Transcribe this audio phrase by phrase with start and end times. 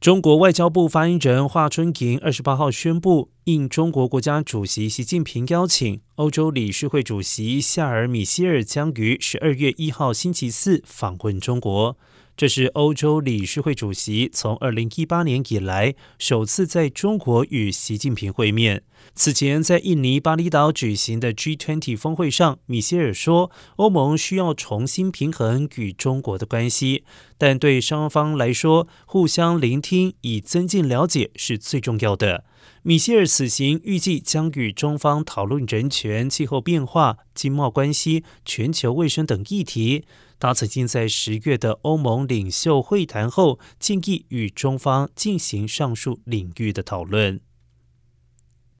[0.00, 11.98] 中国外交部发言人华春莹二十八号宣布，应中国国家主席习近平邀请，欧洲理事会主席夏尔·米歇尔将于十二月一号星期四访问中国。
[12.40, 18.82] 这是欧洲理事会主席从二零一八年以来首次在中国与习近平会面。
[19.14, 27.04] 此前，在印尼巴厘岛举行的 G20 峰会上，米歇尔说，欧盟需要重新平衡与中国的关系，
[27.36, 32.44] 但对双方来说，互相聆听以增进了解是最重要的。
[32.82, 40.06] 米歇尔此行预计将与中方讨论人权、气候变化、经贸关系、全球卫生等议题。
[40.38, 47.40] 他曾经在十月的欧盟领袖会谈后，建议与中方进行上述领域的讨论。